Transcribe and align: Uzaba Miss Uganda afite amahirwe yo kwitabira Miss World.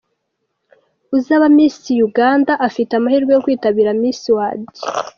Uzaba 1.17 1.45
Miss 1.55 1.77
Uganda 2.07 2.51
afite 2.67 2.91
amahirwe 2.95 3.31
yo 3.33 3.43
kwitabira 3.45 3.97
Miss 4.01 4.21
World. 4.35 4.67